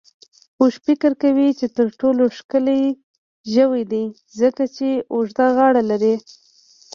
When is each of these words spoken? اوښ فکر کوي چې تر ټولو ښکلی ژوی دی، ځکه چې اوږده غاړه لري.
اوښ 0.59 0.73
فکر 0.87 1.11
کوي 1.23 1.49
چې 1.59 1.65
تر 1.77 1.87
ټولو 1.99 2.23
ښکلی 2.37 2.81
ژوی 3.53 3.83
دی، 3.91 4.05
ځکه 4.39 4.63
چې 4.75 4.87
اوږده 5.13 5.47
غاړه 5.57 5.81
لري. 5.89 6.15